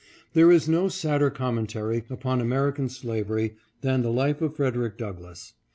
There 0.33 0.51
is 0.51 0.67
no 0.67 0.87
sadder 0.89 1.29
commentary 1.29 2.03
upon 2.09 2.41
American 2.41 2.89
slavery 2.89 3.53
than 3.81 4.01
the 4.01 4.11
life 4.11 4.41
of 4.41 4.55
Frederick 4.55 4.97
Douglass. 4.97 5.53